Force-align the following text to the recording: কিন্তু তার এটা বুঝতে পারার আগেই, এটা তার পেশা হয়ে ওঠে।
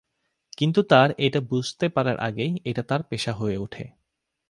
কিন্তু 0.57 0.79
তার 0.83 1.09
এটা 1.17 1.39
বুঝতে 1.41 1.85
পারার 1.89 2.17
আগেই, 2.19 2.51
এটা 2.65 2.83
তার 2.83 3.01
পেশা 3.03 3.33
হয়ে 3.33 3.57
ওঠে। 3.57 3.85